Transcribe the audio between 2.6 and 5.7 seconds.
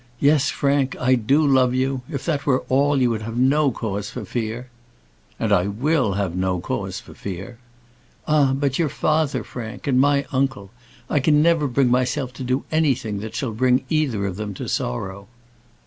all you would have no cause for fear." "And I